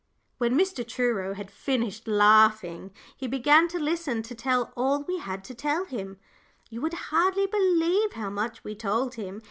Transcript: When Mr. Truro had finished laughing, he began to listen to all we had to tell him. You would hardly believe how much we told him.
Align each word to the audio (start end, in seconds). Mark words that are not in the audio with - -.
When 0.39 0.57
Mr. 0.57 0.83
Truro 0.83 1.35
had 1.35 1.51
finished 1.51 2.07
laughing, 2.07 2.89
he 3.15 3.27
began 3.27 3.67
to 3.67 3.77
listen 3.77 4.23
to 4.23 4.63
all 4.75 5.03
we 5.03 5.19
had 5.19 5.43
to 5.43 5.53
tell 5.53 5.85
him. 5.85 6.17
You 6.71 6.81
would 6.81 6.93
hardly 7.11 7.45
believe 7.45 8.13
how 8.13 8.31
much 8.31 8.63
we 8.63 8.73
told 8.73 9.13
him. 9.13 9.39